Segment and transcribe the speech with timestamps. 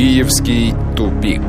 [0.00, 1.42] Киевский тупик.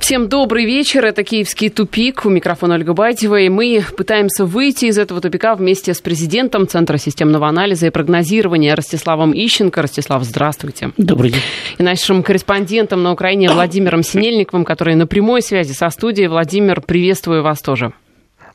[0.00, 1.04] Всем добрый вечер.
[1.04, 2.24] Это «Киевский тупик».
[2.24, 3.40] У микрофона Ольга Байтьева.
[3.40, 8.74] И мы пытаемся выйти из этого тупика вместе с президентом Центра системного анализа и прогнозирования
[8.74, 9.82] Ростиславом Ищенко.
[9.82, 10.92] Ростислав, здравствуйте.
[10.96, 11.42] Добрый день.
[11.76, 16.28] И нашим корреспондентом на Украине Владимиром Синельниковым, который на прямой связи со студией.
[16.28, 17.92] Владимир, приветствую вас тоже.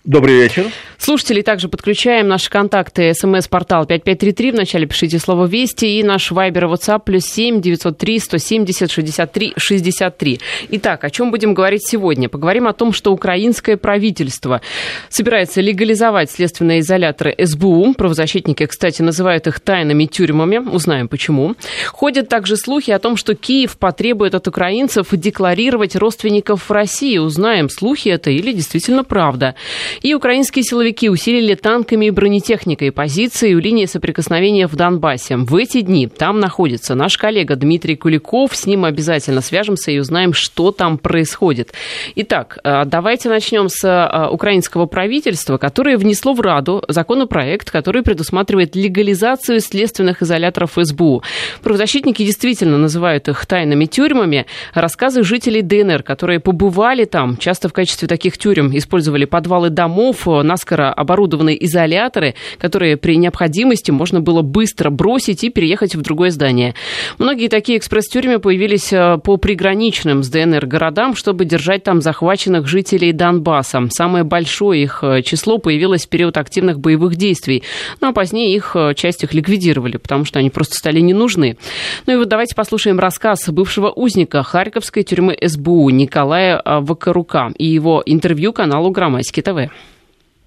[0.03, 0.65] Добрый вечер.
[0.97, 3.13] Слушателей также подключаем наши контакты.
[3.13, 4.51] СМС-портал 5533.
[4.51, 5.99] Вначале пишите слово «Вести».
[5.99, 10.39] И наш вайбер и WhatsApp плюс 7 903 170 63 63.
[10.71, 12.29] Итак, о чем будем говорить сегодня?
[12.29, 14.61] Поговорим о том, что украинское правительство
[15.09, 17.93] собирается легализовать следственные изоляторы СБУ.
[17.93, 20.57] Правозащитники, кстати, называют их тайными тюрьмами.
[20.57, 21.55] Узнаем почему.
[21.91, 27.19] Ходят также слухи о том, что Киев потребует от украинцев декларировать родственников в России.
[27.19, 29.53] Узнаем, слухи это или действительно правда.
[30.01, 35.37] И украинские силовики усилили танками и бронетехникой позиции у линии соприкосновения в Донбассе.
[35.37, 38.55] В эти дни там находится наш коллега Дмитрий Куликов.
[38.55, 41.73] С ним обязательно свяжемся и узнаем, что там происходит.
[42.15, 48.75] Итак, э, давайте начнем с э, украинского правительства, которое внесло в Раду законопроект, который предусматривает
[48.75, 51.23] легализацию следственных изоляторов СБУ.
[51.61, 54.45] Правозащитники действительно называют их тайными тюрьмами.
[54.73, 60.43] Рассказы жителей ДНР, которые побывали там, часто в качестве таких тюрем использовали подвалы домов, э,
[60.43, 66.75] наскоро оборудованные изоляторы, которые при необходимости можно было быстро бросить и переехать в другое здание.
[67.17, 73.11] Многие такие экспресс-тюрьмы появились э, по приграничным с ДНР городам, чтобы держать там захваченных жителей
[73.11, 73.81] Донбасса.
[73.89, 77.63] Самое большое их э, число появилось в период активных боевых действий.
[78.01, 81.57] Ну а позднее их часть их ликвидировали, потому что они просто стали не нужны.
[82.05, 88.03] Ну и вот давайте послушаем рассказ бывшего узника Харьковской тюрьмы СБУ Николая Вакарука и его
[88.05, 89.70] интервью каналу Громадский ТВ.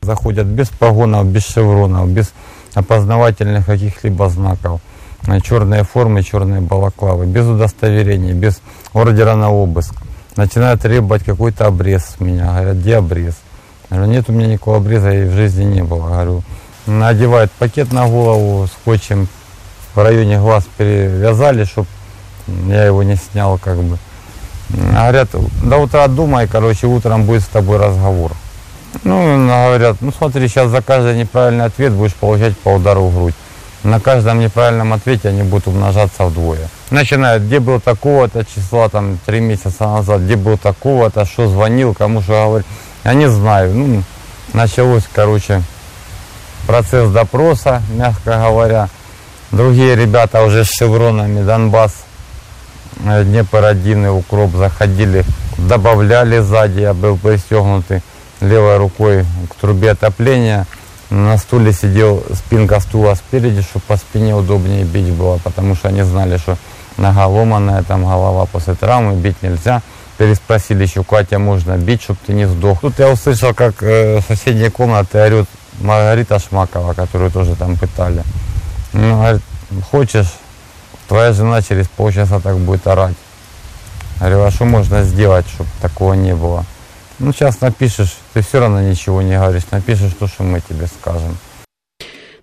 [0.04, 2.32] Заходят без погонов, без шевронов, без
[2.74, 4.80] опознавательных каких-либо знаков.
[5.42, 8.60] Черные формы, черные балаклавы, без удостоверений, без
[8.92, 9.94] ордера на обыск.
[10.36, 12.52] Начинают требовать какой-то обрез с меня.
[12.52, 13.34] Говорят, где обрез?
[13.88, 16.08] Говорю, нет у меня никакого обреза и в жизни не было.
[16.08, 16.42] Говорю,
[16.86, 19.28] надевают пакет на голову, скотчем
[19.94, 21.86] в районе глаз перевязали, чтобы
[22.66, 23.98] я его не снял как бы.
[24.68, 25.28] Говорят,
[25.62, 28.32] до утра думай, короче, утром будет с тобой разговор.
[29.02, 33.34] Ну, говорят, ну смотри, сейчас за каждый неправильный ответ будешь получать по удару в грудь.
[33.82, 36.70] На каждом неправильном ответе они будут умножаться вдвое.
[36.90, 42.22] Начинают, где был такого-то числа, там, три месяца назад, где был такого-то, что звонил, кому
[42.22, 42.66] что говорил.
[43.04, 43.74] Я не знаю.
[43.74, 44.02] Ну,
[44.54, 45.60] началось, короче,
[46.66, 48.88] процесс допроса, мягко говоря.
[49.50, 51.92] Другие ребята уже с шевронами, Донбасс,
[53.04, 55.24] э, Днепр-1 и Укроп заходили,
[55.58, 58.02] добавляли сзади, я был пристегнутый
[58.40, 60.66] левой рукой к трубе отопления.
[61.10, 66.02] На стуле сидел спинка стула спереди, чтобы по спине удобнее бить было, потому что они
[66.02, 66.56] знали, что
[66.96, 69.82] нога ломаная, там голова после травмы, бить нельзя.
[70.16, 72.80] Переспросили еще, Катя, можно бить, чтобы ты не сдох.
[72.80, 75.48] Тут я услышал, как э, соседней комнате орет
[75.80, 78.22] Маргарита Шмакова, которую тоже там пытали.
[78.92, 79.42] Ну, говорит,
[79.90, 80.32] хочешь,
[81.08, 83.16] твоя жена через полчаса так будет орать.
[84.20, 86.64] Я говорю, а что можно сделать, чтобы такого не было?
[87.18, 91.36] Ну, сейчас напишешь, ты все равно ничего не говоришь, напишешь то, что мы тебе скажем.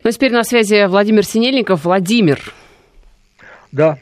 [0.04, 1.84] Ну, а теперь на связи Владимир Синельников.
[1.84, 2.54] Владимир.
[3.72, 3.98] Да.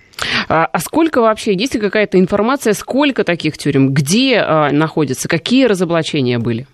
[0.48, 5.66] А, а сколько вообще, есть ли какая-то информация, сколько таких тюрем, где а, находятся, какие
[5.66, 6.68] разоблачения были?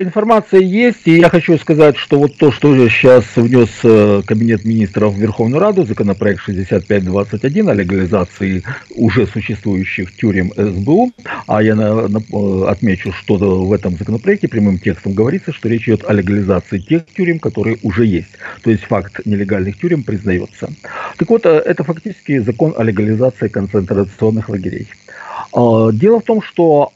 [0.00, 5.14] Информация есть, и я хочу сказать, что вот то, что сейчас внес э, Кабинет министров
[5.14, 8.62] в Верховную Раду, законопроект 6521 о легализации
[8.94, 11.10] уже существующих тюрем СБУ,
[11.48, 15.88] а я на, на, э, отмечу, что в этом законопроекте прямым текстом говорится, что речь
[15.88, 18.38] идет о легализации тех тюрем, которые уже есть.
[18.62, 20.70] То есть факт нелегальных тюрем признается.
[21.16, 24.86] Так вот, э, это фактически закон о легализации концентрационных лагерей.
[25.52, 26.92] А, дело в том, что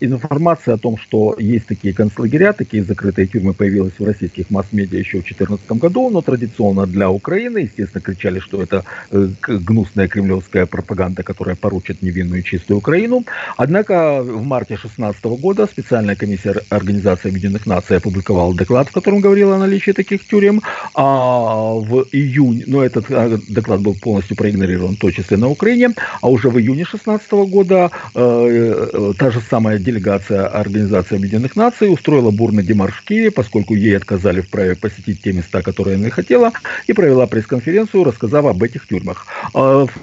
[0.00, 5.18] информация о том, что есть такие концлагеря, такие закрытые тюрьмы появилась в российских масс-медиа еще
[5.18, 11.22] в 2014 году, но традиционно для Украины, естественно, кричали, что это э, гнусная кремлевская пропаганда,
[11.22, 13.24] которая поручит невинную чистую Украину.
[13.56, 19.56] Однако в марте 2016 года специальная комиссия Организации Объединенных Наций опубликовала доклад, в котором говорила
[19.56, 20.62] о наличии таких тюрем,
[20.94, 23.06] а в июне, но этот
[23.52, 27.90] доклад был полностью проигнорирован, в том числе на Украине, а уже в июне 2016 года
[28.14, 33.74] э, э, та же самая делегация Организации Объединенных Наций устроила бурный демарш в Киеве, поскольку
[33.74, 36.52] ей отказали в праве посетить те места, которые она хотела,
[36.86, 39.26] и провела пресс-конференцию, рассказав об этих тюрьмах.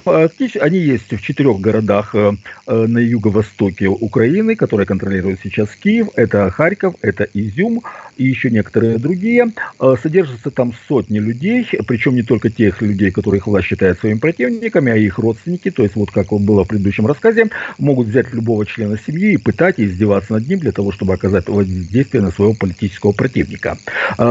[0.04, 2.14] Фактически они есть в четырех городах
[2.66, 6.08] на юго-востоке Украины, которые контролирует сейчас Киев.
[6.16, 7.82] Это Харьков, это Изюм
[8.16, 9.52] и еще некоторые другие.
[10.02, 14.96] Содержатся там сотни людей, причем не только тех людей, которых власть считает своими противниками, а
[14.96, 19.34] их родственники, то есть вот как было в предыдущем рассказе, могут взять любого члена семьи
[19.34, 23.78] и пытать и издеваться над ним для того, чтобы оказать воздействие на своего политического противника.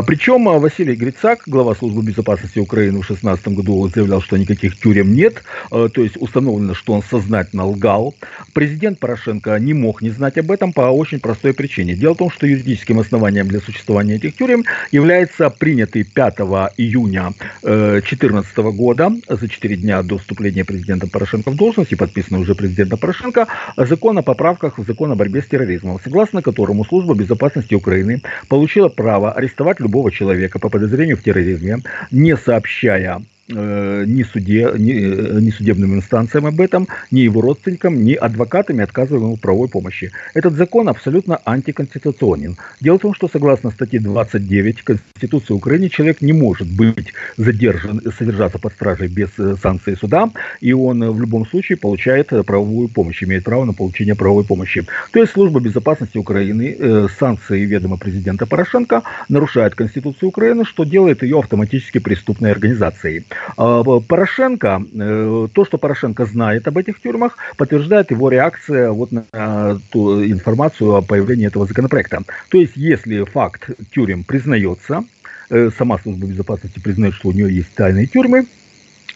[0.06, 5.44] Причем Василий Грицак, глава службы безопасности Украины в 2016 году заявлял, что никаких тюрем нет,
[5.70, 8.16] то есть установлено, что он сознательно лгал.
[8.54, 11.96] Президент Порошенко не мог не знать об этом по очень простой причине.
[11.96, 16.40] Дело в том, что юридическим основанием для существования этих тюрем является принятый 5
[16.78, 22.42] июня 2014 э, года, за 4 дня до вступления президента Порошенко в должность и подписанный
[22.42, 23.48] уже президентом Порошенко,
[23.78, 28.90] закон о поправках в закон о борьбе с терроризмом, согласно которому служба безопасности Украины получила
[28.90, 31.80] право арестовать любого человека по подозрению в терроризме,
[32.12, 38.14] не сообщая ни, суде, ни, э, ни судебным инстанциям об этом, ни его родственникам, ни
[38.14, 40.12] адвокатами, отказываемым в правовой помощи.
[40.34, 42.58] Этот закон абсолютно антиконституционен.
[42.82, 48.60] Дело в том, что согласно статье 29 Конституции Украины человек не может быть задержан, содержаться
[48.60, 50.30] под стражей без э, санкции суда,
[50.60, 54.86] и он в любом случае получает правовую помощь, имеет право на получение правовой помощи.
[55.12, 61.24] То есть служба безопасности Украины э, санкции ведома президента Порошенко нарушает Конституцию Украины, что делает
[61.24, 63.24] ее автоматически преступной организацией.
[63.56, 69.80] А, Порошенко, э, то, что Порошенко знает об этих тюрьмах, подтверждает его реакция вот на
[69.92, 72.22] ту информацию о появлении этого законопроекта.
[72.50, 75.04] То есть, если факт тюрем признается,
[75.50, 78.46] э, сама служба безопасности признает, что у нее есть тайные тюрьмы,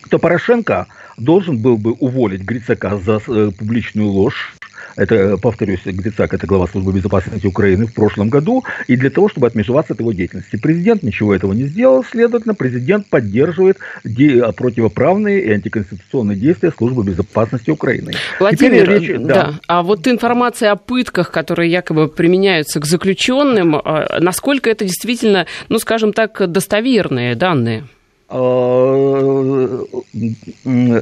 [0.09, 0.87] то Порошенко
[1.17, 4.53] должен был бы уволить Грицака за э, публичную ложь,
[4.95, 9.47] это, повторюсь, Грицак, это глава службы безопасности Украины в прошлом году, и для того, чтобы
[9.47, 10.57] отмежеваться от его деятельности.
[10.57, 18.13] Президент ничего этого не сделал, следовательно, президент поддерживает противоправные и антиконституционные действия службы безопасности Украины.
[18.39, 19.33] Владимир, речь, да.
[19.33, 19.53] да.
[19.67, 23.81] А вот информация о пытках, которые якобы применяются к заключенным,
[24.19, 27.85] насколько это действительно, ну, скажем так, достоверные данные?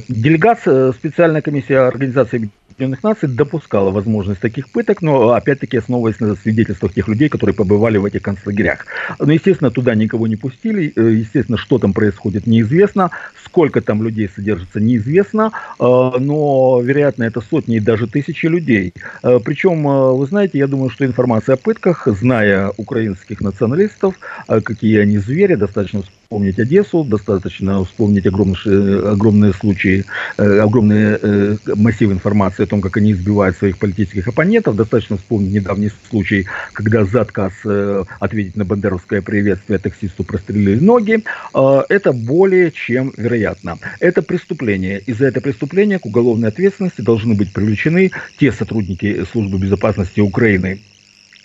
[0.08, 2.50] Делегация, специальная комиссия Организации
[2.80, 7.98] Объединенных Наций допускала возможность таких пыток, но опять-таки основываясь на свидетельствах тех людей, которые побывали
[7.98, 8.86] в этих концлагерях.
[9.18, 13.10] Но, естественно, туда никого не пустили, э, естественно, что там происходит, неизвестно,
[13.44, 18.94] сколько там людей содержится, неизвестно, э, но, вероятно, это сотни и даже тысячи людей.
[19.22, 19.82] Э, Причем,
[20.16, 24.14] вы знаете, я думаю, что информация о пытках, зная украинских националистов,
[24.46, 30.04] какие они звери, достаточно вспомнить Одессу, достаточно вспомнить огромные, огромные случаи,
[30.36, 34.76] огромные массивы информации том, как они избивают своих политических оппонентов.
[34.76, 41.24] Достаточно вспомнить недавний случай, когда за отказ э, ответить на бандеровское приветствие таксисту прострелили ноги.
[41.52, 43.78] Э, это более чем вероятно.
[43.98, 45.00] Это преступление.
[45.00, 50.80] И за это преступление к уголовной ответственности должны быть привлечены те сотрудники службы безопасности Украины,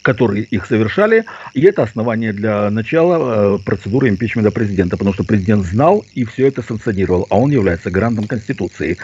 [0.05, 1.25] которые их совершали,
[1.55, 6.47] и это основание для начала э, процедуры импичмента президента, потому что президент знал и все
[6.47, 8.99] это санкционировал, а он является гарантом Конституции.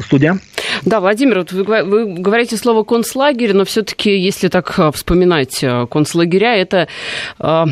[0.00, 0.38] Студия?
[0.84, 5.86] Да, Владимир, вот вы, вы говорите слово концлагерь, но все-таки, если так э, вспоминать э,
[5.90, 6.88] концлагеря, это
[7.38, 7.64] э,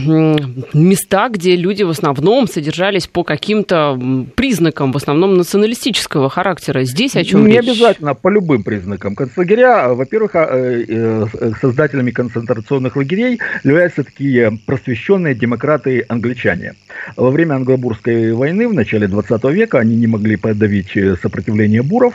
[0.73, 3.99] места, где люди в основном содержались по каким-то
[4.37, 6.85] признакам, в основном националистического характера.
[6.85, 7.69] Здесь о чем Не речь?
[7.69, 9.15] обязательно, по любым признакам.
[9.17, 11.27] Концлагеря, во-первых, э,
[11.61, 16.75] создателями концентрационных лагерей являются такие просвещенные демократы-англичане.
[17.17, 22.12] Во время Англобурской войны в начале 20 века они не могли подавить сопротивление буров,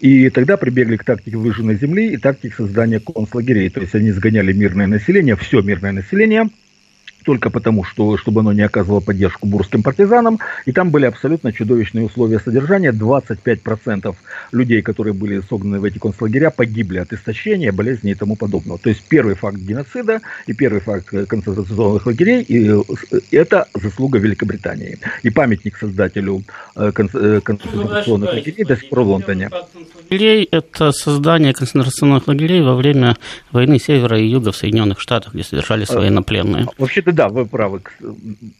[0.00, 3.68] и тогда прибегли к тактике выжженной земли и тактике создания концлагерей.
[3.70, 6.48] То есть они сгоняли мирное население, все мирное население–
[7.28, 10.38] только потому, что, чтобы оно не оказывало поддержку бурским партизанам.
[10.64, 12.90] И там были абсолютно чудовищные условия содержания.
[12.90, 14.14] 25%
[14.52, 18.78] людей, которые были согнаны в эти концлагеря, погибли от истощения, болезней и тому подобного.
[18.78, 24.98] То есть первый факт геноцида и первый факт концентрационных лагерей и, это заслуга Великобритании.
[25.22, 26.44] И памятник создателю
[26.76, 29.50] э, э, концентрационных лагерей до сих пор в Лондоне.
[30.10, 33.16] Лагерей– это создание концентрационных лагерей во время
[33.52, 36.66] войны севера и юга в Соединенных Штатах, где содержались э, военнопленные.
[36.78, 37.80] Вообще-то да, вы правы.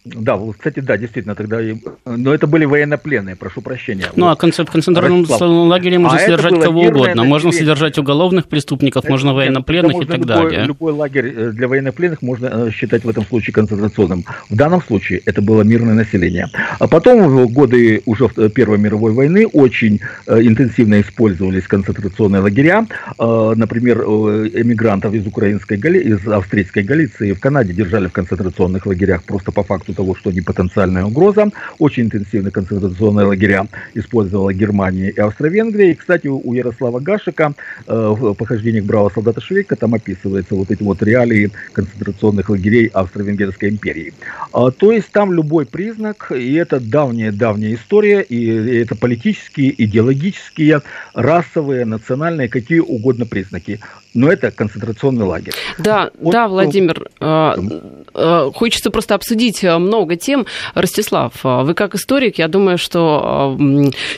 [0.05, 1.61] Да, кстати, да, действительно, тогда...
[2.05, 4.07] Но это были военнопленные, прошу прощения.
[4.17, 7.25] Ну, а концепт концентрационном лагере можно а содержать кого угодно.
[7.25, 10.65] Можно содержать уголовных преступников, это, можно военнопленных можно и так любой, далее.
[10.67, 14.25] Любой лагерь э, для военнопленных можно э, считать в этом случае концентрационным.
[14.51, 16.49] В данном случае это было мирное население.
[16.81, 22.87] А потом, в годы уже Первой мировой войны, очень э, интенсивно использовались концентрационные лагеря.
[23.19, 29.53] Например, эмигрантов из украинской из австрийской Галиции в Канаде держали в концентрационных концентрационных лагерях просто
[29.53, 31.51] по факту того, что они потенциальная угроза.
[31.79, 35.91] Очень интенсивные концентрационные лагеря использовала Германия и Австро-Венгрия.
[35.91, 37.55] И, кстати, у Ярослава Гашика
[37.87, 43.71] э, в похождениях бравого солдата Швейка там описывается вот эти вот реалии концентрационных лагерей Австро-Венгерской
[43.71, 44.15] империи.
[44.53, 50.83] А, то есть там любой признак, и это давняя-давняя история, и это политические, идеологические,
[51.15, 53.81] расовые, национальные, какие угодно признаки
[54.19, 55.55] но это концентрационный лагерь.
[55.79, 60.47] Да, вот, да, ну, Владимир, ну, хочется просто обсудить э, много тем.
[60.75, 63.57] Ростислав, вы как историк, я думаю, что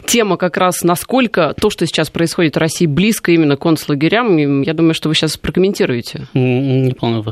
[0.06, 4.74] тема как раз насколько то, что сейчас происходит в России, близко именно к концлагерям, я
[4.74, 6.26] думаю, что вы сейчас прокомментируете.
[6.34, 7.24] Не помню,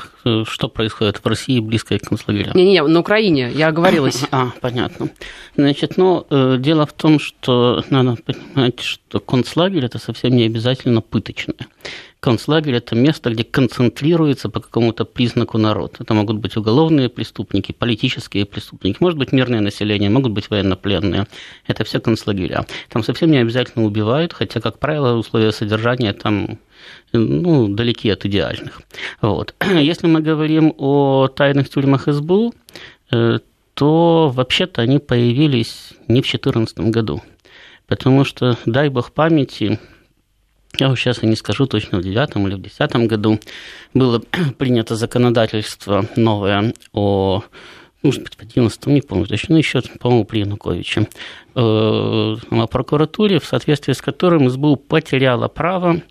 [0.44, 2.52] что происходит в России близко к концлагерям.
[2.54, 4.24] Не-не, на Украине, я оговорилась.
[4.30, 5.08] А, понятно.
[5.56, 6.26] Значит, ну,
[6.58, 11.66] дело в том, что надо понимать, что концлагерь– это совсем не обязательно пыточное.
[12.20, 15.96] Концлагерь– это место, где концентрируется по какому-то признаку народ.
[16.00, 21.28] Это могут быть уголовные преступники, политические преступники, может быть мирное население, могут быть военнопленные.
[21.68, 22.66] Это все концлагеря.
[22.88, 26.58] Там совсем не обязательно убивают, хотя, как правило, условия содержания там
[27.12, 28.82] ну, далеки от идеальных.
[29.20, 29.54] Вот.
[29.64, 32.52] Если мы говорим о тайных тюрьмах СБУ,
[33.12, 33.38] э,
[33.74, 37.22] то вообще-то они появились не в 2014 году.
[37.86, 39.78] Потому что, дай бог памяти,
[40.76, 43.40] я вот сейчас не скажу точно, в девятом или в десятом году
[43.94, 44.20] было
[44.58, 47.42] принято законодательство новое о
[48.02, 51.08] может быть, в 11 не помню точно, но еще, по-моему, при Януковиче,
[51.54, 56.02] э, о прокуратуре, в соответствии с которым СБУ потеряла право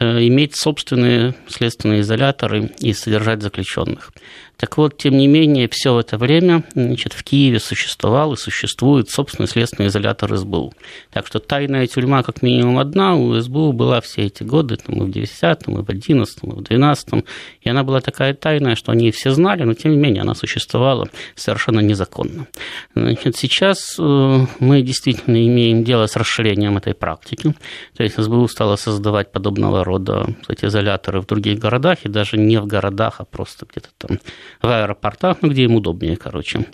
[0.00, 4.12] э, иметь собственные следственные изоляторы и содержать заключенных.
[4.58, 9.46] Так вот, тем не менее, все это время значит, в Киеве существовал и существует собственный
[9.46, 10.74] следственный изолятор СБУ.
[11.12, 15.06] Так что тайная тюрьма как минимум одна у СБУ была все эти годы, там, и
[15.06, 17.24] в 10-м, и в 11-м, и в 12-м.
[17.60, 21.08] И она была такая тайная, что они все знали, но тем не менее она существовала
[21.36, 22.48] совершенно незаконно.
[22.96, 27.54] Значит, сейчас э, мы действительно имеем дело с расширением этой практики.
[27.96, 32.58] То есть СБУ стала создавать подобного рода эти изоляторы в других городах, и даже не
[32.58, 34.18] в городах, а просто где-то там
[34.62, 36.66] в аэропортах, ну, где им удобнее, короче.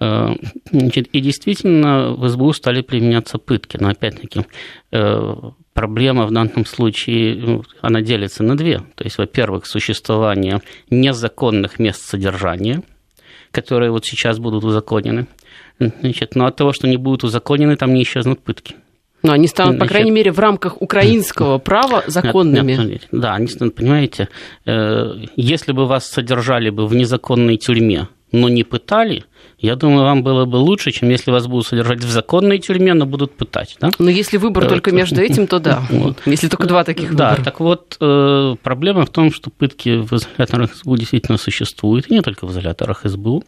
[0.00, 0.34] Э,
[0.70, 4.46] значит, и действительно в СБУ стали применяться пытки, но опять-таки
[4.92, 5.34] э,
[5.74, 8.78] проблема в данном случае, ну, она делится на две.
[8.94, 12.82] То есть, во-первых, существование незаконных мест содержания,
[13.50, 15.26] которые вот сейчас будут узаконены.
[15.78, 18.76] Значит, но от того, что они будут узаконены, там не исчезнут пытки.
[19.26, 22.72] Но они станут, по крайней мере, в рамках украинского права законными.
[22.72, 24.28] Нет, нет, да, они станут, понимаете,
[24.64, 29.24] э, если бы вас содержали бы в незаконной тюрьме, но не пытали–
[29.58, 33.06] я думаю, вам было бы лучше, чем если вас будут содержать в законной тюрьме, но
[33.06, 33.76] будут пытать.
[33.80, 33.90] Да?
[33.98, 34.68] Но если выбор вот.
[34.68, 35.82] только между этим, то да.
[35.90, 36.20] Вот.
[36.26, 37.44] Если только два таких Да, выбора.
[37.44, 42.20] так вот, э, проблема в том, что пытки в изоляторах СБУ действительно существуют, и не
[42.20, 43.44] только в изоляторах СБУ.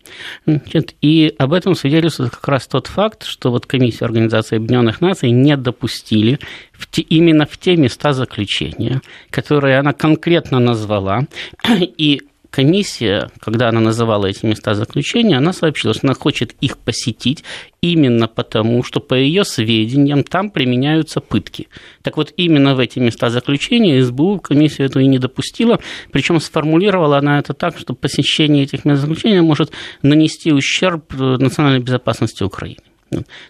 [1.03, 5.57] И об этом свидетельствует как раз тот факт, что вот комиссия Организации Объединенных Наций не
[5.59, 6.39] допустили
[6.73, 11.27] в те, именно в те места заключения, которые она конкретно назвала,
[11.79, 17.45] и комиссия, когда она называла эти места заключения, она сообщила, что она хочет их посетить
[17.81, 21.69] именно потому, что, по ее сведениям, там применяются пытки.
[22.03, 25.79] Так вот, именно в эти места заключения СБУ комиссию эту и не допустила,
[26.11, 32.43] причем сформулировала она это так, что посещение этих мест заключения может нанести ущерб национальной безопасности
[32.43, 32.79] Украины.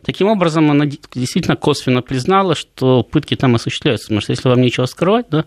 [0.05, 4.07] Таким образом, она действительно косвенно признала, что пытки там осуществляются.
[4.07, 5.47] Потому что если вам нечего скрывать, да,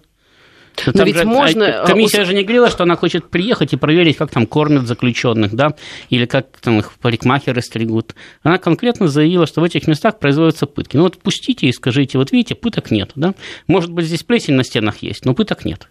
[0.86, 1.84] но там ведь же, можно...
[1.84, 5.54] А, комиссия же не говорила, что она хочет приехать и проверить, как там кормят заключенных,
[5.54, 5.76] да,
[6.10, 8.16] или как там их парикмахеры стригут.
[8.44, 10.98] Она конкретно заявила, что в этих местах производятся пытки.
[10.98, 13.34] Ну вот пустите и скажите, вот видите, пыток нет, да.
[13.68, 15.88] Может быть, здесь плесень на стенах есть, но пыток нет.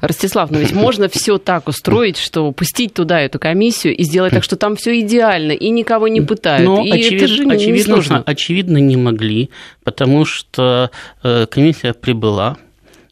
[0.00, 4.44] Ростислав, но ведь можно все так устроить, что пустить туда эту комиссию и сделать так,
[4.44, 6.66] что там все идеально, и никого не пытают.
[6.66, 9.50] Но и очевид, это же не, очевидно, не очевидно, не могли,
[9.84, 10.90] потому что
[11.22, 12.56] э, комиссия прибыла,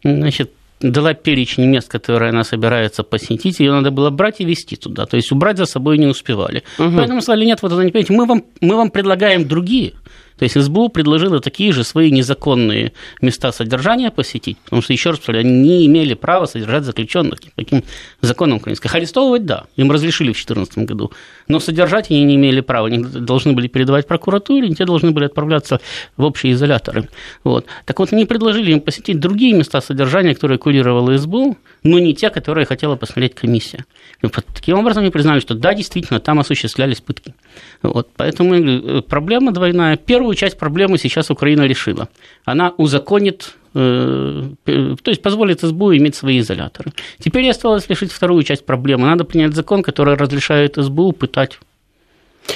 [0.03, 5.06] значит, дала перечень мест, которые она собирается посетить, ее надо было брать и везти туда.
[5.06, 6.62] То есть убрать за собой не успевали.
[6.78, 6.97] Угу.
[6.97, 9.94] Поэтому сказали, нет, вот это не понимаете, мы вам, мы вам предлагаем другие.
[10.38, 15.18] То есть СБУ предложила такие же свои незаконные места содержания посетить, потому что, еще раз
[15.18, 17.85] повторяю, они не имели права содержать заключенных по каким
[18.21, 18.95] законам украинских.
[18.95, 21.12] Арестовывать, да, им разрешили в 2014 году,
[21.49, 25.80] но содержать они не имели права, они должны были передавать прокуратуре, те должны были отправляться
[26.16, 27.09] в общие изоляторы.
[27.45, 27.66] Вот.
[27.85, 32.30] Так вот, они предложили им посетить другие места содержания, которые курировала СБУ, но не те,
[32.30, 33.85] которые хотела посмотреть комиссия.
[34.23, 37.35] И таким образом они признали, что да, действительно, там осуществлялись пытки.
[37.83, 38.09] Вот.
[38.16, 39.97] Поэтому проблема двойная.
[39.97, 42.08] Первую первую часть проблемы сейчас Украина решила.
[42.44, 46.92] Она узаконит э, то есть позволит СБУ иметь свои изоляторы.
[47.18, 49.06] Теперь осталось решить вторую часть проблемы.
[49.06, 51.58] Надо принять закон, который разрешает СБУ пытать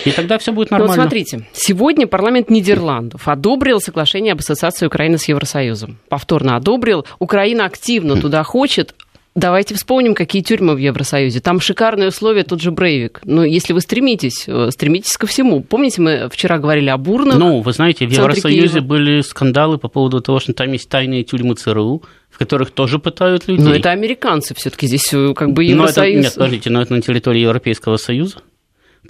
[0.07, 0.97] и тогда все будет нормально.
[0.97, 5.99] Ну, вот смотрите, сегодня парламент Нидерландов одобрил соглашение об ассоциации Украины с Евросоюзом.
[6.09, 7.05] Повторно одобрил.
[7.19, 8.95] Украина активно туда хочет.
[9.35, 11.41] Давайте вспомним, какие тюрьмы в Евросоюзе.
[11.41, 13.23] Там шикарные условия, тот же Брейвик.
[13.25, 15.63] Но если вы стремитесь, э, стремитесь ко всему.
[15.63, 17.39] Помните, мы вчера говорили о Бурнах?
[17.39, 18.85] Ну, вы знаете, в Евросоюзе Киева.
[18.85, 23.49] были скандалы по поводу того, что там есть тайные тюрьмы ЦРУ, в которых тоже пытают
[23.49, 23.65] людей.
[23.65, 25.97] Но это американцы все таки здесь э, как бы Евросоюз.
[25.97, 28.37] Но это, нет, подождите, но это на территории Европейского Союза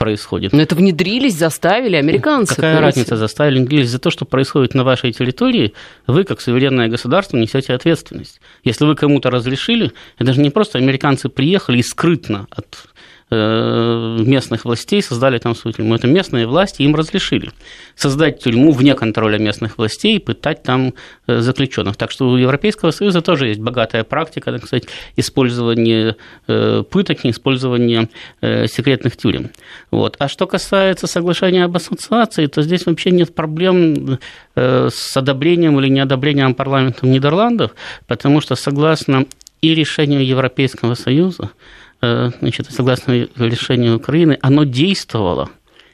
[0.03, 0.53] происходит.
[0.53, 2.57] Но это внедрились, заставили американцы.
[2.57, 3.91] Какая разница, заставили, внедрились?
[3.91, 5.75] За то, что происходит на вашей территории,
[6.07, 8.41] вы, как суверенное государство, несете ответственность.
[8.65, 12.89] Если вы кому-то разрешили, это же не просто американцы приехали и скрытно от
[13.33, 15.95] местных властей создали там свою тюрьму.
[15.95, 17.51] Это местные власти им разрешили
[17.95, 20.95] создать тюрьму вне контроля местных властей и пытать там
[21.27, 21.97] э, заключенных.
[21.97, 24.85] Так что у Европейского Союза тоже есть богатая практика, так сказать,
[25.17, 28.09] использования э, пыток, использования
[28.41, 29.51] секретных тюрем.
[29.91, 30.17] Вот.
[30.19, 34.19] А что касается соглашения об ассоциации, то здесь вообще нет проблем
[34.55, 37.73] с одобрением или неодобрением парламентом Нидерландов,
[38.07, 39.27] потому что согласно
[39.61, 45.51] и решению Европейского Союза, Э, значит, согласно решению Украины, оно действовало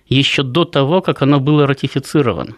[0.06, 2.54] еще до того, как оно было ратифицировано.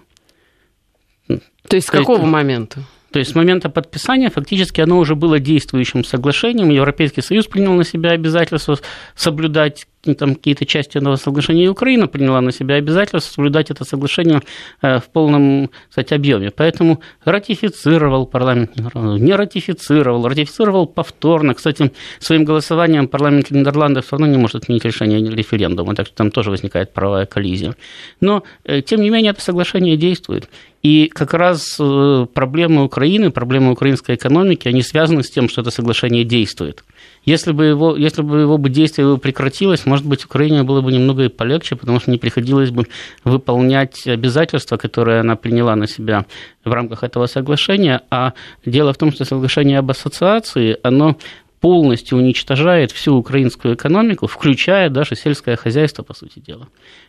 [1.27, 2.83] То есть с какого есть, момента?
[3.11, 6.71] То есть с момента подписания фактически оно уже было действующим соглашением.
[6.71, 8.79] Европейский Союз принял на себя обязательство
[9.17, 14.41] соблюдать там какие-то части этого соглашения, и Украина приняла на себя обязательство соблюдать это соглашение
[14.83, 16.51] э, в полном, кстати, объеме.
[16.51, 21.55] Поэтому ратифицировал парламент Нидерландов, не ратифицировал, ратифицировал повторно.
[21.55, 26.31] Кстати, своим голосованием парламент Нидерландов все равно не может отменить решение референдума, так что там
[26.31, 27.77] тоже возникает правовая коллизия.
[28.21, 30.49] Но, э, тем не менее, это соглашение действует.
[30.83, 35.71] И как раз э, проблемы Украины, проблемы украинской экономики, они связаны с тем, что это
[35.71, 36.85] соглашение действует.
[37.31, 41.29] Если бы его, если бы его действие прекратилось, может быть, Украине было бы немного и
[41.29, 42.89] полегче, потому что не приходилось бы
[43.23, 46.27] выполнять обязательства, которые она приняла на себя
[46.65, 48.01] в рамках этого соглашения.
[48.11, 48.33] А
[48.67, 51.19] дело в том, что соглашение об ассоциации, оно
[51.61, 56.67] полностью уничтожает всю украинскую экономику, включая даже сельское хозяйство, по сути дела.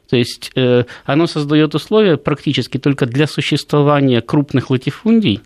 [0.07, 5.39] То есть э, оно создает условия практически только для существования крупных латифундий,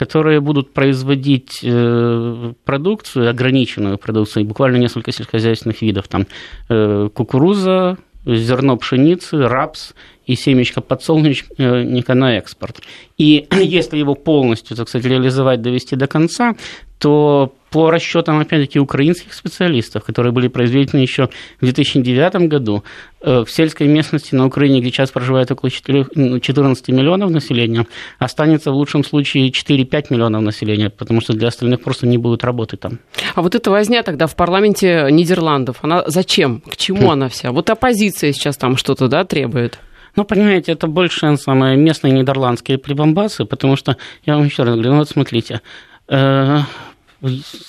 [0.00, 6.26] которые будут производить э, продукцию, ограниченную продукцию, буквально несколько сельскохозяйственных видов, там
[6.70, 9.92] э, кукуруза, зерно пшеницы, рапс
[10.30, 12.82] и семечко подсолнечника на экспорт.
[13.18, 16.54] И если его полностью, так сказать, реализовать, довести до конца,
[16.98, 22.84] то по расчетам, опять-таки, украинских специалистов, которые были произведены еще в 2009 году,
[23.22, 27.86] э, в сельской местности на Украине, где сейчас проживает около 4, 14 ну, миллионов населения,
[28.18, 32.76] останется в лучшем случае 4-5 миллионов населения, потому что для остальных просто не будут работы
[32.76, 32.98] там.
[33.34, 36.60] А вот эта возня тогда в парламенте Нидерландов, она зачем?
[36.60, 37.10] К чему хм.
[37.10, 37.50] она вся?
[37.50, 39.78] Вот оппозиция сейчас там что-то да, требует.
[40.16, 44.92] Ну, понимаете, это больше самые местные нидерландские прибамбасы, потому что, я вам еще раз говорю,
[44.92, 45.60] ну вот смотрите,
[46.08, 46.60] э,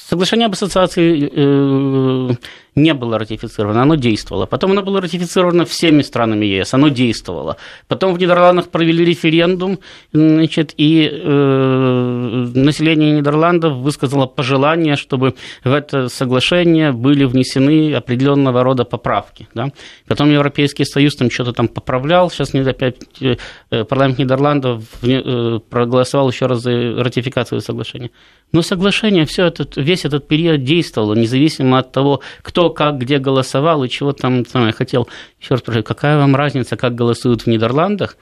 [0.07, 2.33] Соглашение об ассоциации э,
[2.75, 4.45] не было ратифицировано, оно действовало.
[4.45, 7.57] Потом оно было ратифицировано всеми странами ЕС, оно действовало.
[7.87, 9.79] Потом в Нидерландах провели референдум,
[10.13, 18.85] значит, и э, население Нидерландов высказало пожелание, чтобы в это соглашение были внесены определенного рода
[18.85, 19.47] поправки.
[19.53, 19.71] Да?
[20.07, 26.45] Потом Европейский Союз там что-то там поправлял, сейчас опять э, парламент Нидерландов э, проголосовал еще
[26.45, 26.71] раз за
[27.03, 28.11] ратификацию соглашения.
[28.53, 33.83] Но соглашение все этот, весь этот период действовало, независимо от того, кто как где голосовал
[33.83, 35.07] и чего там самое хотел.
[35.39, 38.15] Еще раз спрашиваю, какая вам разница, как голосуют в Нидерландах?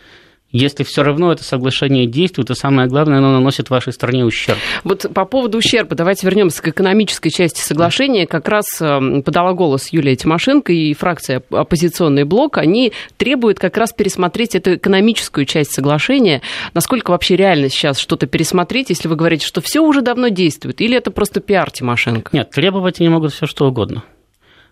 [0.51, 4.57] Если все равно это соглашение действует, то самое главное, оно наносит вашей стране ущерб.
[4.83, 8.25] Вот по поводу ущерба, давайте вернемся к экономической части соглашения.
[8.25, 12.57] Как раз эм, подала голос Юлия Тимошенко и фракция «Оппозиционный блок».
[12.57, 16.41] Они требуют как раз пересмотреть эту экономическую часть соглашения.
[16.73, 20.97] Насколько вообще реально сейчас что-то пересмотреть, если вы говорите, что все уже давно действует, или
[20.97, 22.31] это просто пиар Тимошенко?
[22.33, 24.03] Нет, требовать они могут все что угодно.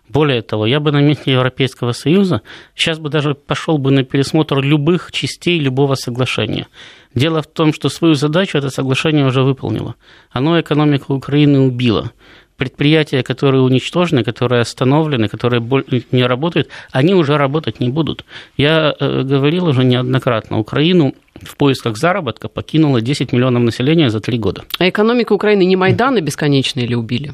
[0.08, 2.42] Более того, я бы на месте Европейского Союза
[2.74, 6.66] сейчас бы даже пошел бы на пересмотр любых частей любого соглашения.
[7.14, 9.94] Дело в том, что свою задачу это соглашение уже выполнило.
[10.30, 12.12] Оно экономику Украины убило.
[12.56, 15.62] Предприятия, которые уничтожены, которые остановлены, которые
[16.10, 18.24] не работают, они уже работать не будут.
[18.56, 24.38] Я э, говорил уже неоднократно, Украину в поисках заработка покинуло 10 миллионов населения за три
[24.38, 24.64] года.
[24.78, 27.32] А экономика Украины не Майданы бесконечные или убили?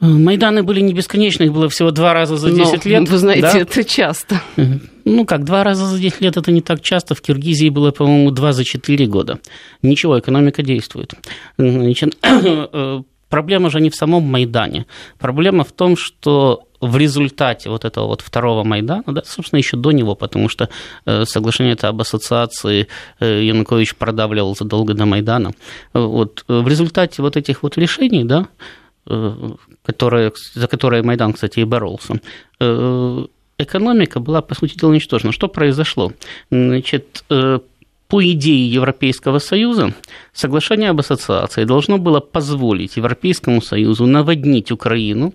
[0.00, 3.08] Майданы были не бесконечны, их было всего два раза за 10 Но, лет.
[3.08, 3.58] Вы знаете, да?
[3.58, 4.40] это часто.
[5.04, 7.14] Ну как, два раза за 10 лет это не так часто.
[7.14, 9.40] В Киргизии было, по-моему, два за 4 года.
[9.82, 11.12] Ничего, экономика действует.
[11.58, 12.16] Значит,
[13.28, 14.86] проблема же не в самом Майдане.
[15.18, 19.90] Проблема в том, что в результате вот этого вот второго Майдана, да, собственно, еще до
[19.90, 20.70] него, потому что
[21.04, 22.88] э, соглашение это об ассоциации
[23.20, 25.52] э, Янукович продавливал задолго до Майдана,
[25.92, 28.48] вот, в результате вот этих вот решений, да,
[29.06, 29.50] э,
[29.82, 32.20] которые, за которые Майдан, кстати, и боролся,
[32.60, 33.26] э,
[33.58, 35.32] экономика была, по сути дела, уничтожена.
[35.32, 36.12] Что произошло?
[36.50, 37.60] Значит, э,
[38.08, 39.94] по идее Европейского Союза,
[40.32, 45.32] соглашение об ассоциации должно было позволить Европейскому Союзу наводнить Украину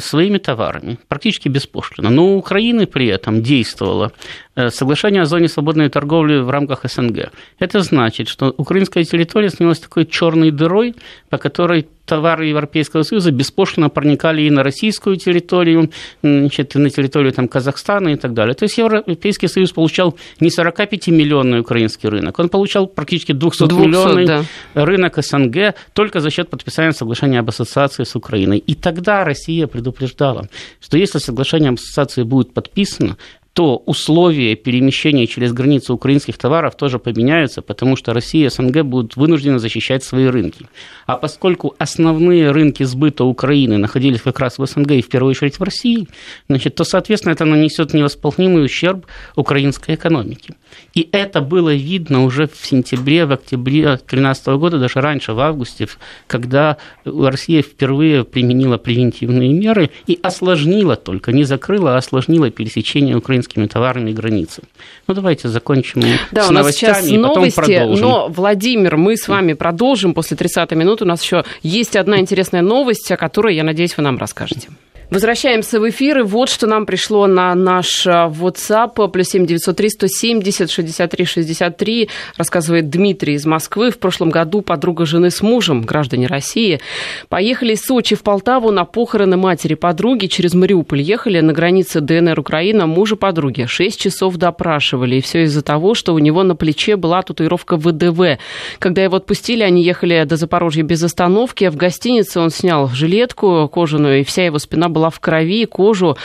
[0.00, 2.10] своими товарами, практически беспошлино.
[2.10, 4.12] Но у Украины при этом действовало
[4.56, 7.30] э, соглашение о зоне свободной торговли в рамках СНГ.
[7.60, 10.94] Это значит, что украинская территория становилась такой черной дырой,
[11.30, 15.90] по которой товары Европейского Союза беспошлино проникали и на российскую территорию,
[16.22, 18.54] значит, и на территорию там, Казахстана и так далее.
[18.54, 24.84] То есть Европейский Союз получал не 45-миллионный украинский рынок, он получал практически 200-миллионный 200, да.
[24.84, 28.58] рынок СНГ только за счет подписания соглашения об ассоциации с Украиной.
[28.58, 30.48] И тогда Россия предупреждала,
[30.80, 33.16] что если соглашение об ассоциации будет подписано,
[33.52, 39.16] то условия перемещения через границу украинских товаров тоже поменяются, потому что Россия и СНГ будут
[39.16, 40.66] вынуждены защищать свои рынки.
[41.06, 45.58] А поскольку основные рынки сбыта Украины находились как раз в СНГ и в первую очередь
[45.58, 46.08] в России,
[46.48, 50.54] значит, то, соответственно, это нанесет невосполнимый ущерб украинской экономике.
[50.94, 55.88] И это было видно уже в сентябре, в октябре 2013 года, даже раньше, в августе,
[56.26, 63.66] когда Россия впервые применила превентивные меры и осложнила только, не закрыла, а осложнила пересечение украинскими
[63.66, 64.62] товарами границы.
[65.06, 68.08] Ну, давайте закончим да, с у нас новостями сейчас и потом новости, продолжим.
[68.08, 71.02] Но, Владимир, мы с вами продолжим после 30 минут.
[71.02, 74.68] У нас еще есть одна интересная новость, о которой, я надеюсь, вы нам расскажете.
[75.12, 79.90] Возвращаемся в эфир, и вот что нам пришло на наш а, WhatsApp, плюс 7 903
[79.90, 83.90] 170 63 63, рассказывает Дмитрий из Москвы.
[83.90, 86.80] В прошлом году подруга жены с мужем, граждане России,
[87.28, 92.86] поехали из Сочи в Полтаву на похороны матери подруги, через Мариуполь ехали на границе ДНР-Украина
[92.86, 93.66] мужа подруги.
[93.68, 98.38] Шесть часов допрашивали, и все из-за того, что у него на плече была татуировка ВДВ.
[98.78, 104.20] Когда его отпустили, они ехали до Запорожья без остановки, в гостинице он снял жилетку кожаную,
[104.20, 106.16] и вся его спина была была в крови, кожу,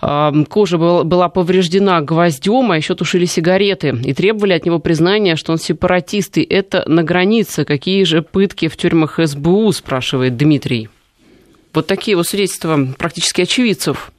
[0.00, 3.94] кожа была повреждена гвоздем, а еще тушили сигареты.
[4.04, 7.64] И требовали от него признания, что он сепаратист, и это на границе.
[7.64, 10.88] Какие же пытки в тюрьмах СБУ, спрашивает Дмитрий.
[11.74, 14.12] Вот такие вот свидетельства практически очевидцев.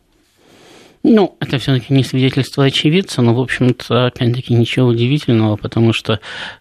[1.01, 6.19] Ну, это все-таки не свидетельство очевидца, но, в общем-то, опять-таки ничего удивительного, потому что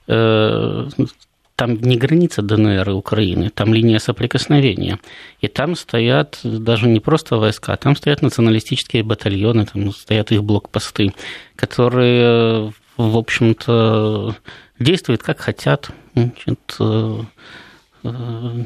[0.09, 0.89] э,
[1.57, 4.99] там не граница ДНР и Украины, там линия соприкосновения.
[5.41, 11.15] И там стоят даже не просто войска, там стоят националистические батальоны, там стоят их блокпосты,
[11.57, 14.37] которые, в общем-то,
[14.79, 15.91] действуют как хотят.
[16.15, 17.21] Значит, э,
[18.05, 18.65] э,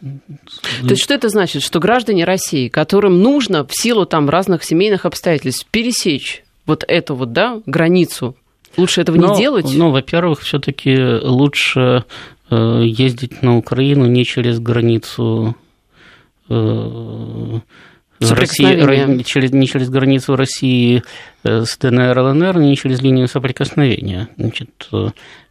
[0.00, 1.62] то есть что это значит?
[1.62, 7.32] Что граждане России, которым нужно в силу там разных семейных обстоятельств пересечь вот эту вот,
[7.32, 8.36] да, границу
[8.76, 9.66] Лучше этого но, не делать?
[9.72, 12.04] Ну, во-первых, все-таки лучше
[12.50, 15.56] э, ездить на Украину не через границу
[16.48, 17.60] э,
[18.30, 21.02] России, через, не через границу России
[21.44, 24.28] э, с ДНР, ЛНР, не через линию соприкосновения.
[24.36, 24.88] Значит,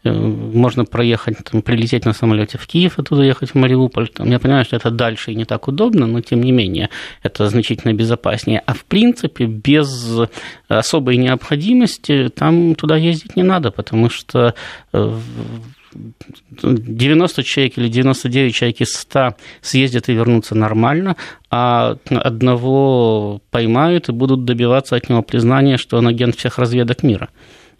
[0.04, 4.08] можно проехать, там, прилететь на самолете в Киев, оттуда ехать в Мариуполь.
[4.08, 6.90] Там, я понимаю, что это дальше и не так удобно, но тем не менее
[7.22, 8.64] это значительно безопаснее.
[8.66, 10.20] А в принципе, без
[10.68, 14.56] особой необходимости там туда ездить не надо, потому что
[15.94, 21.16] 90 человек или 99 человек из 100 съездят и вернутся нормально,
[21.50, 27.30] а одного поймают и будут добиваться от него признания, что он агент всех разведок мира.